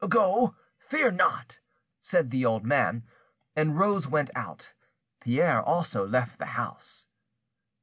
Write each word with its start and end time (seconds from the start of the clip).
"Go, 0.09 0.55
fear 0.79 1.11
not," 1.11 1.59
said 1.99 2.31
the 2.31 2.43
old 2.43 2.65
man, 2.65 3.03
and 3.55 3.77
Rose 3.77 4.07
went 4.07 4.31
out. 4.33 4.73
Pierre 5.19 5.61
also 5.61 6.07
left 6.07 6.39
the 6.39 6.47
house. 6.57 7.05